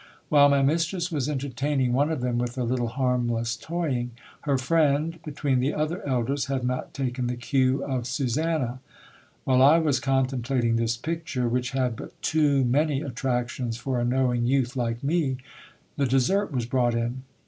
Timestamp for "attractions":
13.03-13.77